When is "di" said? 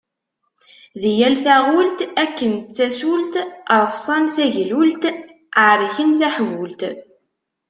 1.01-1.11